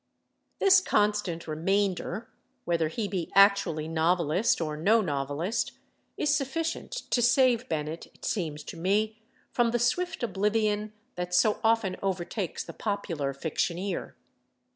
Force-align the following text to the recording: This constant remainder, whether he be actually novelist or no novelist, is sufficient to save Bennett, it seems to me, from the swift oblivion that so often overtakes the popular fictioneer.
This 0.57 0.81
constant 0.81 1.47
remainder, 1.47 2.27
whether 2.65 2.87
he 2.87 3.07
be 3.07 3.31
actually 3.35 3.87
novelist 3.87 4.59
or 4.59 4.75
no 4.75 4.99
novelist, 4.99 5.73
is 6.17 6.33
sufficient 6.35 6.89
to 7.11 7.21
save 7.21 7.69
Bennett, 7.69 8.07
it 8.07 8.25
seems 8.25 8.63
to 8.63 8.77
me, 8.77 9.21
from 9.51 9.69
the 9.69 9.77
swift 9.77 10.23
oblivion 10.23 10.91
that 11.17 11.35
so 11.35 11.59
often 11.63 11.97
overtakes 12.01 12.63
the 12.63 12.73
popular 12.73 13.31
fictioneer. 13.31 14.15